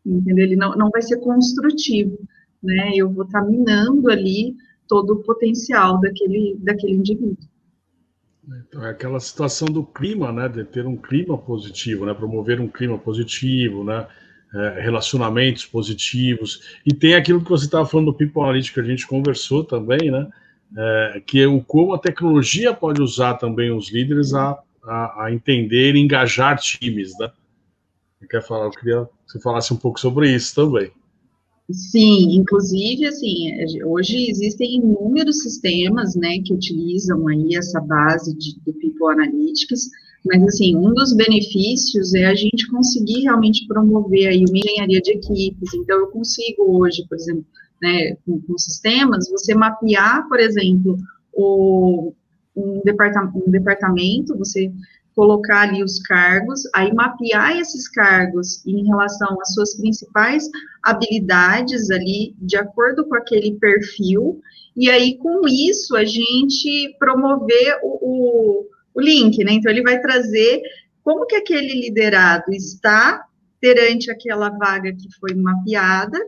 [0.05, 0.45] Entendeu?
[0.45, 2.17] Ele não, não vai ser construtivo,
[2.63, 2.91] né?
[2.95, 4.55] Eu vou estar tá minando ali
[4.87, 7.37] todo o potencial daquele, daquele indivíduo.
[8.67, 12.67] Então, é aquela situação do clima, né, de ter um clima positivo, né, promover um
[12.67, 14.07] clima positivo, né,
[14.53, 18.83] é, relacionamentos positivos, e tem aquilo que você estava falando do People Analytics, que a
[18.83, 20.29] gente conversou também, né,
[20.77, 25.33] é, que é o como a tecnologia pode usar também os líderes a, a, a
[25.33, 27.29] entender e engajar times, né.
[28.21, 30.91] Eu, quer falar, eu queria que você falasse um pouco sobre isso também.
[31.69, 33.51] Sim, inclusive, assim,
[33.83, 39.89] hoje existem inúmeros sistemas, né, que utilizam aí essa base de, do People Analytics,
[40.25, 45.11] mas, assim, um dos benefícios é a gente conseguir realmente promover aí uma engenharia de
[45.11, 47.45] equipes, então eu consigo hoje, por exemplo,
[47.81, 50.97] né, com, com sistemas, você mapear, por exemplo,
[51.33, 52.13] o,
[52.55, 54.71] um, departamento, um departamento, você
[55.17, 60.47] colocar ali os cargos, aí mapear esses cargos em relação às suas principais
[60.87, 64.41] habilidades ali, de acordo com aquele perfil,
[64.75, 69.53] e aí com isso a gente promover o, o, o link, né?
[69.53, 70.61] Então ele vai trazer
[71.03, 73.25] como que aquele liderado está
[73.59, 76.19] perante aquela vaga que foi mapeada,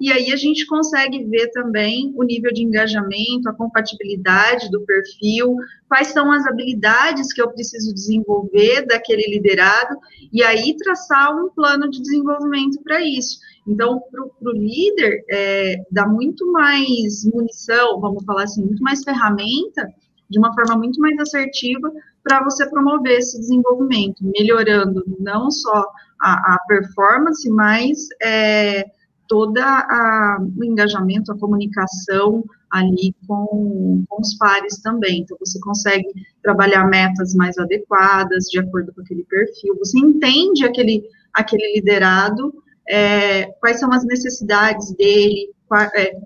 [0.00, 5.56] e aí a gente consegue ver também o nível de engajamento, a compatibilidade do perfil,
[5.88, 9.96] quais são as habilidades que eu preciso desenvolver daquele liderado,
[10.32, 13.38] e aí traçar um plano de desenvolvimento para isso.
[13.66, 19.92] Então, para o líder, é, dá muito mais munição, vamos falar assim, muito mais ferramenta,
[20.30, 21.90] de uma forma muito mais assertiva,
[22.22, 25.86] para você promover esse desenvolvimento, melhorando não só
[26.20, 28.84] a, a performance, mas é,
[29.28, 35.20] toda o engajamento, a comunicação ali com, com os pares também.
[35.20, 36.06] Então, você consegue
[36.42, 42.52] trabalhar metas mais adequadas, de acordo com aquele perfil, você entende aquele, aquele liderado,
[42.88, 46.18] é, quais são as necessidades dele, qual, é,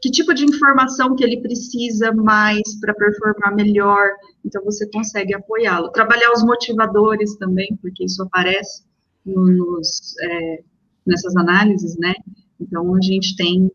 [0.00, 4.10] que tipo de informação que ele precisa mais para performar melhor,
[4.44, 5.90] então você consegue apoiá-lo.
[5.90, 8.84] Trabalhar os motivadores também, porque isso aparece
[9.24, 10.62] nos, é,
[11.06, 12.14] nessas análises, né?
[12.60, 13.70] Então, a gente tem,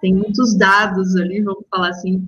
[0.00, 2.26] tem muitos dados ali, vamos falar assim,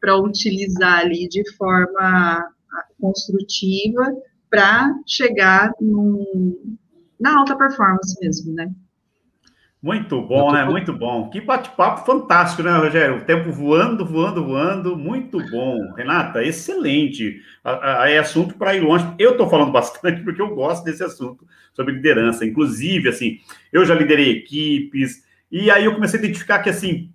[0.00, 2.52] para utilizar ali de forma
[3.00, 4.14] construtiva
[4.50, 6.76] para chegar num,
[7.18, 8.72] na alta performance mesmo, né?
[9.82, 10.62] Muito bom, né?
[10.64, 11.30] Muito bom.
[11.30, 13.16] Que bate-papo fantástico, né, Rogério?
[13.16, 14.96] O tempo voando, voando, voando.
[14.96, 15.94] Muito bom.
[15.94, 17.40] Renata, excelente.
[18.04, 19.06] É assunto para ir longe.
[19.18, 22.44] Eu estou falando bastante porque eu gosto desse assunto sobre liderança.
[22.44, 23.38] Inclusive, assim,
[23.72, 27.10] eu já liderei equipes e aí eu comecei a identificar que, assim,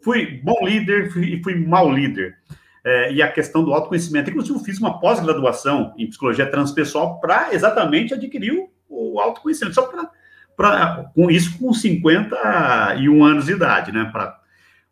[0.00, 2.36] fui bom líder e fui mau líder.
[2.84, 4.30] É, e a questão do autoconhecimento.
[4.30, 9.82] Inclusive, eu fiz uma pós-graduação em psicologia transpessoal para exatamente adquirir o, o autoconhecimento, só
[9.82, 10.08] para
[10.58, 14.10] pra, com isso com 51 anos de idade, né?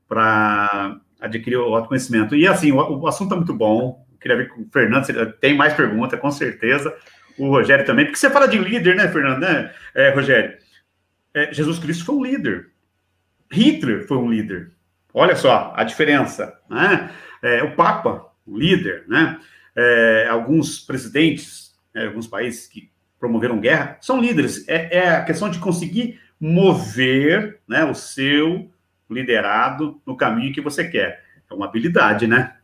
[0.08, 2.36] Para adquirir o autoconhecimento.
[2.36, 4.06] E assim, o, o assunto é muito bom.
[4.20, 6.96] Queria ver com o Fernando, tem mais perguntas, com certeza.
[7.36, 10.56] O Rogério também, porque você fala de líder, né, Fernando, né, é, Rogério?
[11.34, 12.70] É, Jesus Cristo foi um líder.
[13.52, 14.72] Hitler foi um líder.
[15.12, 17.10] Olha só a diferença, né?
[17.42, 19.38] É, o Papa, um líder, né?
[19.74, 24.66] É, alguns presidentes, né, alguns países que promoveram guerra, são líderes.
[24.68, 28.68] É, é a questão de conseguir mover né, o seu
[29.10, 31.22] liderado no caminho que você quer.
[31.50, 32.56] É uma habilidade, né?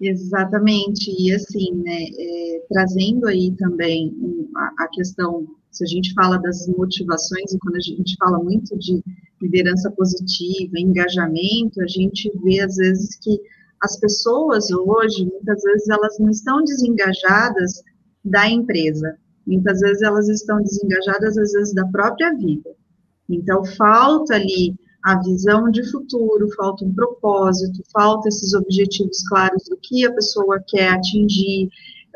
[0.00, 1.10] Exatamente.
[1.18, 4.14] E assim, né, é, trazendo aí também
[4.56, 8.78] a, a, questão, se a gente fala das motivações, e quando a gente fala muito
[8.78, 9.02] de
[9.40, 13.40] liderança positiva, engajamento, a gente vê às vezes que
[13.80, 17.82] as pessoas hoje, muitas vezes, elas não estão desengajadas
[18.24, 19.16] da empresa.
[19.46, 22.70] Muitas vezes elas estão desengajadas, às vezes, da própria vida.
[23.28, 29.78] Então, falta ali a visão de futuro, falta um propósito, falta esses objetivos claros do
[29.80, 31.68] que a pessoa quer atingir,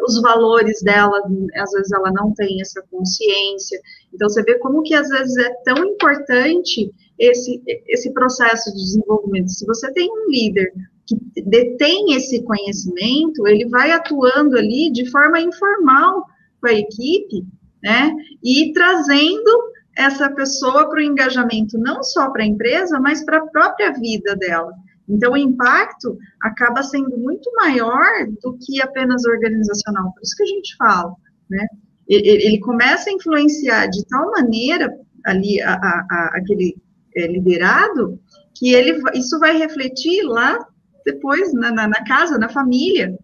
[0.04, 1.16] os valores dela,
[1.54, 3.80] às vezes ela não tem essa consciência.
[4.12, 9.50] Então, você vê como que às vezes é tão importante esse, esse processo de desenvolvimento.
[9.50, 10.72] Se você tem um líder
[11.06, 16.26] que detém esse conhecimento, ele vai atuando ali de forma informal
[16.60, 17.44] com a equipe,
[17.82, 18.14] né?
[18.42, 23.46] E trazendo essa pessoa para o engajamento, não só para a empresa, mas para a
[23.46, 24.72] própria vida dela.
[25.08, 28.06] Então, o impacto acaba sendo muito maior
[28.42, 30.12] do que apenas organizacional.
[30.12, 31.14] Por isso que a gente fala,
[31.50, 31.66] né?
[32.08, 34.92] Ele começa a influenciar de tal maneira
[35.24, 36.76] ali a, a, a aquele
[37.16, 38.18] é, liderado
[38.54, 40.58] que ele, isso vai refletir lá
[41.04, 43.16] depois na, na, na casa, na família,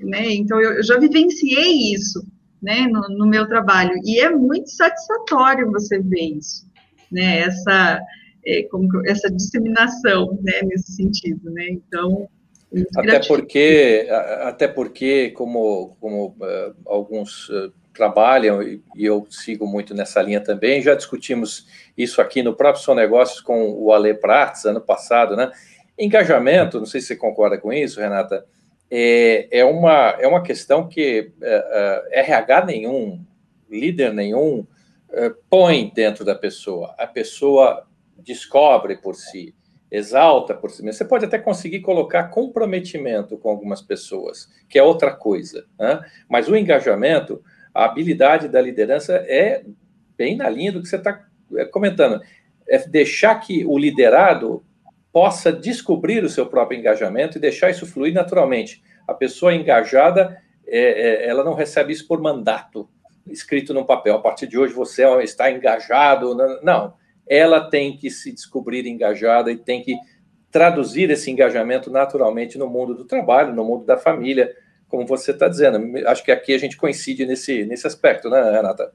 [0.00, 0.32] né?
[0.32, 2.26] Então eu, eu já vivenciei isso,
[2.62, 6.66] né, no, no, meu trabalho e é muito satisfatório você ver isso,
[7.10, 7.40] né?
[7.40, 8.00] Essa
[8.46, 11.66] é, como, essa disseminação, né, nesse sentido, né?
[11.70, 12.28] Então
[12.96, 14.08] até porque
[14.42, 20.82] até porque como como uh, alguns uh, trabalham e eu sigo muito nessa linha também
[20.82, 21.66] já discutimos
[21.96, 25.52] isso aqui no próprio São Negócios com o Ale Prats ano passado, né?
[25.98, 28.44] Engajamento, não sei se você concorda com isso, Renata,
[28.90, 33.24] é, é, uma, é uma questão que é, é, RH nenhum,
[33.68, 34.66] líder nenhum,
[35.10, 36.94] é, põe dentro da pessoa.
[36.98, 37.86] A pessoa
[38.18, 39.54] descobre por si,
[39.90, 40.98] exalta por si mesmo.
[40.98, 45.66] Você pode até conseguir colocar comprometimento com algumas pessoas, que é outra coisa.
[45.78, 46.00] Né?
[46.28, 49.64] Mas o engajamento, a habilidade da liderança é
[50.16, 51.24] bem na linha do que você está
[51.56, 52.20] é, comentando.
[52.68, 54.64] É deixar que o liderado
[55.14, 58.82] possa descobrir o seu próprio engajamento e deixar isso fluir naturalmente.
[59.06, 62.88] A pessoa engajada, é, é, ela não recebe isso por mandato,
[63.28, 64.16] escrito num papel.
[64.16, 66.36] A partir de hoje você está engajado.
[66.64, 66.94] Não,
[67.28, 69.94] ela tem que se descobrir engajada e tem que
[70.50, 74.52] traduzir esse engajamento naturalmente no mundo do trabalho, no mundo da família,
[74.88, 75.78] como você está dizendo.
[76.08, 78.92] Acho que aqui a gente coincide nesse, nesse aspecto, né, Renata?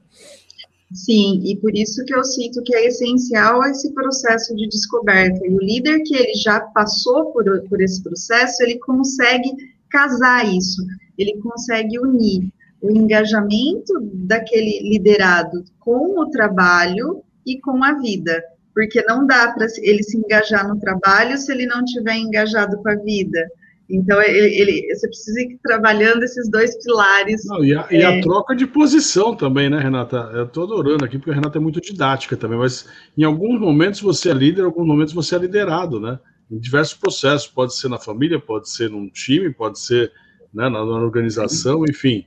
[0.92, 5.46] Sim, e por isso que eu sinto que é essencial esse processo de descoberta.
[5.46, 9.50] E o líder que ele já passou por, por esse processo, ele consegue
[9.88, 10.82] casar isso,
[11.16, 12.50] ele consegue unir
[12.80, 13.92] o engajamento
[14.26, 18.42] daquele liderado com o trabalho e com a vida,
[18.74, 22.88] porque não dá para ele se engajar no trabalho se ele não tiver engajado com
[22.88, 23.48] a vida.
[23.90, 27.44] Então, ele, ele, você precisa ir trabalhando esses dois pilares.
[27.46, 27.96] Não, e, a, é...
[27.96, 30.30] e, a, troca de posição também, né, Renata?
[30.32, 32.86] Eu estou adorando aqui, porque a Renata é muito didática também, mas
[33.18, 36.20] em alguns momentos você é líder, em alguns momentos você é liderado, né?
[36.48, 40.12] Em diversos processos, pode ser na família, pode ser num time, pode ser
[40.54, 42.24] né, na, na organização, enfim.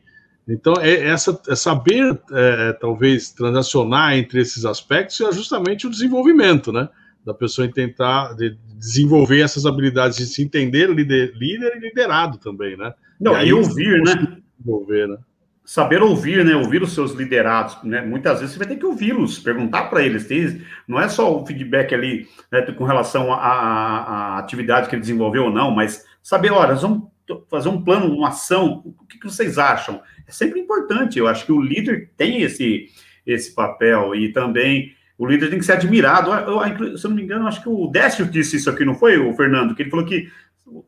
[0.47, 5.89] Então, é, essa, é saber, é, é, talvez, transacionar entre esses aspectos é justamente o
[5.89, 6.89] desenvolvimento, né?
[7.25, 12.75] Da pessoa tentar de desenvolver essas habilidades de se entender líder, líder e liderado também,
[12.75, 12.93] né?
[13.19, 14.37] Não, e, e ouvir, né?
[14.59, 15.17] Desenvolver, né?
[15.63, 16.55] Saber ouvir, né?
[16.55, 18.01] Ouvir os seus liderados, né?
[18.01, 20.27] Muitas vezes você vai ter que ouvi-los, perguntar para eles.
[20.27, 25.45] Tem, não é só o feedback ali né, com relação à atividade que ele desenvolveu
[25.45, 27.03] ou não, mas saber, olha, nós vamos
[27.49, 30.01] fazer um plano, uma ação, o que, que vocês acham?
[30.27, 31.19] é sempre importante.
[31.19, 32.89] Eu acho que o líder tem esse,
[33.25, 36.31] esse papel e também o líder tem que ser admirado.
[36.31, 38.95] Eu, eu, se eu não me engano, acho que o Décio disse isso aqui, não
[38.95, 39.75] foi, o Fernando?
[39.75, 40.27] Que ele falou que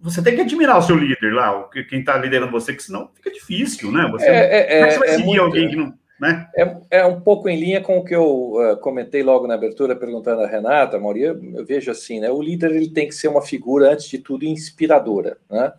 [0.02, 3.30] você tem que admirar o seu líder lá, quem está liderando você, que senão fica
[3.32, 4.08] difícil, né?
[4.12, 5.94] Você, é, é, você vai é seguir muito, alguém que não.
[6.20, 6.48] Né?
[6.56, 9.98] É, é um pouco em linha com o que eu uh, comentei logo na abertura,
[9.98, 12.32] perguntando a Renata, Maria, eu vejo assim, né?
[12.32, 15.74] O líder ele tem que ser uma figura, antes de tudo, inspiradora, né?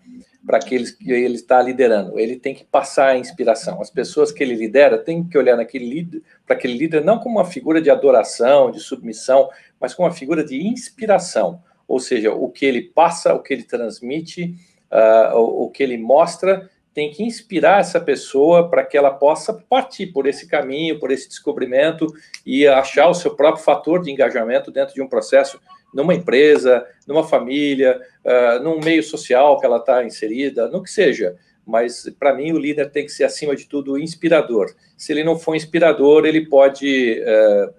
[0.46, 2.18] Para aqueles que ele está liderando.
[2.18, 3.80] Ele tem que passar a inspiração.
[3.80, 7.44] As pessoas que ele lidera têm que olhar naquele para aquele líder não como uma
[7.44, 11.61] figura de adoração, de submissão, mas como uma figura de inspiração.
[11.88, 14.54] Ou seja, o que ele passa, o que ele transmite,
[14.90, 19.52] uh, o, o que ele mostra, tem que inspirar essa pessoa para que ela possa
[19.52, 22.06] partir por esse caminho, por esse descobrimento
[22.44, 25.61] e achar o seu próprio fator de engajamento dentro de um processo
[25.96, 31.35] numa empresa, numa família, uh, num meio social que ela está inserida, no que seja.
[31.66, 34.72] Mas, para mim, o líder tem que ser, acima de tudo, inspirador.
[34.96, 37.70] Se ele não for inspirador, ele pode, uh,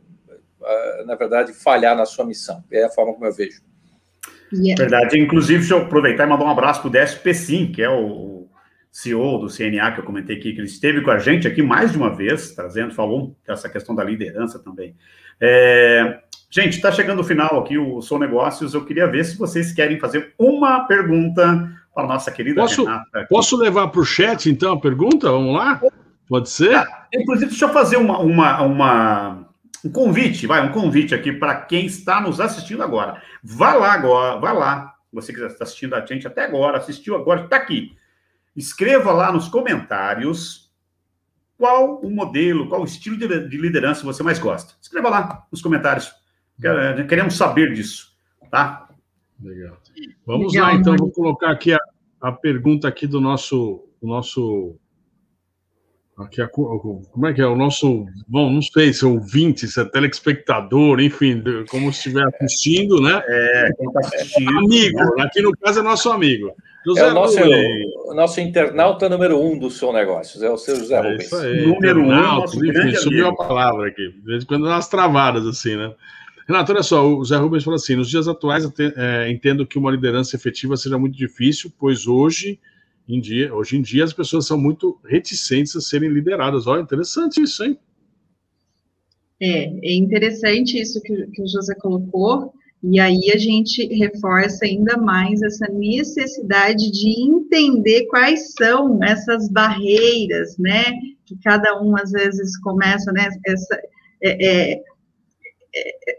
[0.61, 2.63] uh, na verdade, falhar na sua missão.
[2.71, 3.61] É a forma como eu vejo.
[4.51, 4.81] Yeah.
[4.81, 5.19] Verdade.
[5.19, 8.47] Inclusive, deixa eu aproveitar e mandar um abraço para o Décio Pessim, que é o
[8.91, 11.91] CEO do CNA, que eu comentei aqui, que ele esteve com a gente aqui mais
[11.91, 14.95] de uma vez, trazendo, falou dessa questão da liderança também.
[15.39, 18.73] É, Gente, está chegando o final aqui, o Sou Negócios.
[18.73, 23.27] Eu queria ver se vocês querem fazer uma pergunta para a nossa querida posso, Renata.
[23.29, 25.29] Posso levar para o chat, então, a pergunta?
[25.29, 25.81] Vamos lá?
[26.29, 26.75] Pode ser?
[26.75, 29.49] Ah, inclusive, deixa eu fazer uma, uma, uma,
[29.83, 33.21] um convite, vai, um convite aqui para quem está nos assistindo agora.
[33.43, 34.93] Vá lá agora, vá lá.
[35.11, 37.95] Você que está assistindo a gente até agora, assistiu agora, está aqui.
[38.55, 40.71] Escreva lá nos comentários
[41.57, 44.75] qual o modelo, qual o estilo de liderança você mais gosta.
[44.81, 46.13] Escreva lá nos comentários.
[47.07, 48.15] Queremos saber disso,
[48.49, 48.89] tá?
[49.41, 49.77] Legal.
[50.25, 51.79] Vamos Legal, lá, então, vou colocar aqui a,
[52.21, 54.75] a pergunta aqui do nosso, do nosso
[56.17, 57.45] Aqui a, como é que é?
[57.45, 62.99] O nosso, bom, não sei se é ouvinte, se é telespectador, enfim, como estiver assistindo,
[62.99, 63.21] né?
[63.27, 64.57] É, quem está assistindo.
[64.57, 66.55] Amigo, aqui no caso é nosso amigo.
[66.83, 70.75] José é o nosso, o nosso internauta número um do seu negócios, é o seu
[70.77, 71.25] José é Rubens.
[71.25, 74.09] Isso aí, número um, nosso enfim, subiu a palavra aqui.
[74.09, 75.93] De vez em quando umas travadas, assim, né?
[76.47, 78.63] Renato, olha só, o Zé Rubens falou assim: nos dias atuais,
[78.95, 82.57] é, entendo que uma liderança efetiva seja muito difícil, pois hoje
[83.07, 86.65] em dia, hoje em dia as pessoas são muito reticentes a serem lideradas.
[86.65, 87.77] Olha, interessante isso, hein?
[89.41, 94.97] É, é interessante isso que, que o José colocou, e aí a gente reforça ainda
[94.97, 100.85] mais essa necessidade de entender quais são essas barreiras, né?
[101.25, 103.27] Que cada um às vezes começa, né?
[103.45, 103.79] Essa,
[104.23, 104.83] é, é,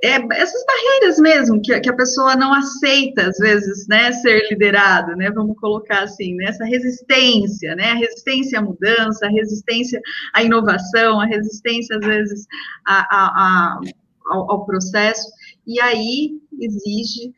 [0.05, 4.49] é, é, essas barreiras mesmo, que, que, a pessoa não aceita, às vezes, né, ser
[4.51, 10.01] liderado, né, vamos colocar assim, né, essa resistência, né, a resistência à mudança, a resistência
[10.35, 12.47] à inovação, a resistência, às vezes,
[12.87, 13.81] a, a, a,
[14.27, 15.29] ao, ao processo,
[15.67, 17.33] e aí exige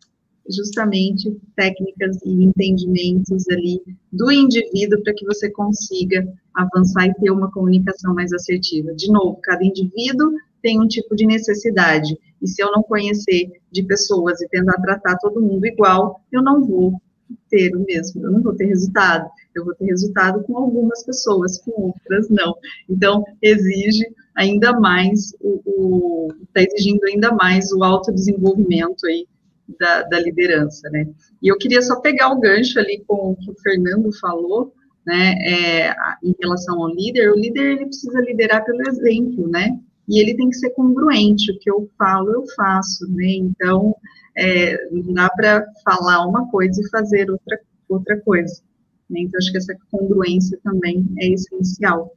[0.48, 3.80] justamente técnicas e entendimentos ali
[4.12, 8.92] do indivíduo para que você consiga avançar e ter uma comunicação mais assertiva.
[8.94, 10.32] De novo, cada indivíduo
[10.62, 12.16] tem um tipo de necessidade.
[12.40, 16.64] E se eu não conhecer de pessoas e tentar tratar todo mundo igual, eu não
[16.64, 17.00] vou
[17.30, 19.28] inteiro mesmo, eu não vou ter resultado.
[19.54, 22.54] Eu vou ter resultado com algumas pessoas, com outras não.
[22.88, 24.04] Então, exige
[24.36, 29.26] ainda mais, está exigindo ainda mais o autodesenvolvimento aí
[29.78, 31.08] da, da, liderança, né?
[31.42, 34.72] E eu queria só pegar o gancho ali com o que o Fernando falou,
[35.06, 39.78] né, é, em relação ao líder, o líder ele precisa liderar pelo exemplo, né?
[40.10, 43.28] E ele tem que ser congruente, o que eu falo, eu faço, né?
[43.28, 43.94] Então,
[44.36, 48.60] é, não dá para falar uma coisa e fazer outra, outra coisa.
[49.08, 49.20] Né?
[49.20, 52.12] Então, acho que essa congruência também é essencial.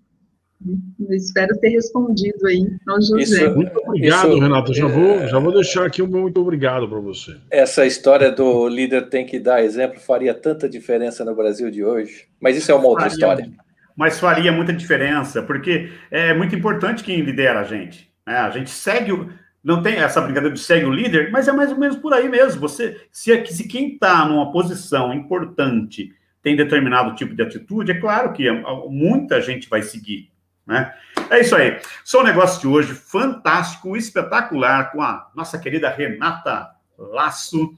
[1.00, 3.22] Eu espero ter respondido aí ao José.
[3.22, 4.74] Isso, muito obrigado, isso, Renato.
[4.74, 4.90] Já, é...
[4.90, 7.36] vou, já vou deixar aqui um muito obrigado para você.
[7.52, 12.28] Essa história do líder tem que dar exemplo faria tanta diferença no Brasil de hoje.
[12.40, 13.52] Mas isso é uma outra faria, história.
[13.96, 18.12] Mas faria muita diferença, porque é muito importante quem lidera a gente.
[18.26, 18.36] Né?
[18.38, 19.30] A gente segue o.
[19.64, 22.28] Não tem essa brincadeira de segue o líder, mas é mais ou menos por aí
[22.28, 22.60] mesmo.
[22.62, 28.34] Você, se, se quem está numa posição importante tem determinado tipo de atitude, é claro
[28.34, 28.46] que
[28.90, 30.34] muita gente vai seguir.
[30.66, 30.94] Né?
[31.30, 31.80] É isso aí.
[32.04, 37.74] Só o negócio de hoje, fantástico, espetacular, com a nossa querida Renata Laço,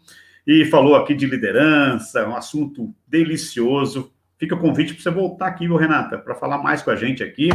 [0.46, 4.12] e falou aqui de liderança, um assunto delicioso.
[4.38, 7.24] Fica o convite para você voltar aqui, viu, Renata, para falar mais com a gente
[7.24, 7.50] aqui.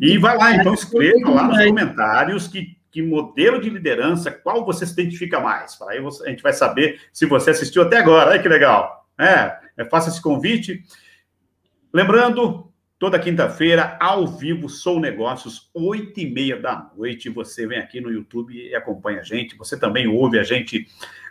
[0.00, 4.86] E vai lá, então, escreva lá nos comentários que, que modelo de liderança, qual você
[4.86, 5.80] se identifica mais.
[5.82, 8.30] Aí a gente vai saber se você assistiu até agora.
[8.30, 9.06] Olha que legal.
[9.18, 10.84] É, é faça esse convite.
[11.92, 17.28] Lembrando, toda quinta-feira, ao vivo, Sou Negócios, oito e meia da noite.
[17.28, 19.58] Você vem aqui no YouTube e acompanha a gente.
[19.58, 20.86] Você também ouve a gente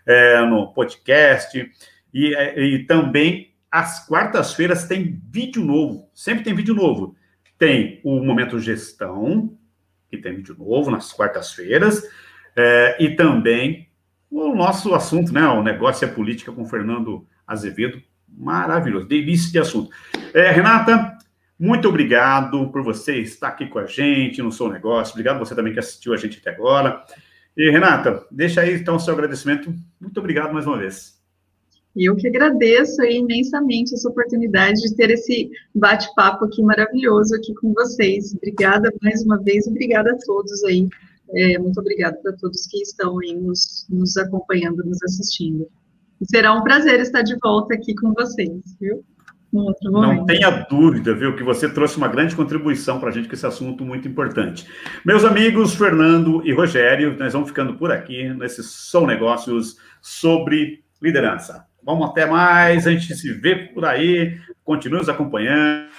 [0.06, 1.72] é, no podcast.
[2.14, 6.10] E, é, e também, às quartas-feiras, tem vídeo novo.
[6.14, 7.16] Sempre tem vídeo novo.
[7.58, 9.58] Tem o Momento Gestão,
[10.10, 12.04] que tem vídeo novo nas quartas-feiras.
[12.56, 13.88] É, e também
[14.30, 15.48] o nosso assunto, né?
[15.48, 18.02] O negócio é política com Fernando Azevedo.
[18.28, 19.90] Maravilhoso, delícia de assunto.
[20.34, 21.18] É, Renata,
[21.60, 25.14] muito obrigado por você estar aqui com a gente no Sou Negócio.
[25.14, 27.04] Obrigado você também que assistiu a gente até agora.
[27.56, 29.74] E, Renata, deixa aí então o seu agradecimento.
[30.00, 31.21] Muito obrigado mais uma vez.
[31.96, 38.34] Eu que agradeço imensamente essa oportunidade de ter esse bate-papo aqui maravilhoso aqui com vocês.
[38.34, 40.88] Obrigada mais uma vez, obrigada a todos aí.
[41.34, 45.68] É, muito obrigada para todos que estão aí nos, nos acompanhando, nos assistindo.
[46.22, 49.04] E será um prazer estar de volta aqui com vocês, viu?
[49.52, 53.46] Não tenha dúvida, viu, que você trouxe uma grande contribuição para a gente com esse
[53.46, 54.66] assunto muito importante.
[55.06, 61.66] Meus amigos Fernando e Rogério, nós vamos ficando por aqui nesse São Negócios sobre liderança.
[61.84, 65.90] Vamos até mais, a gente se vê por aí, continue nos acompanhando.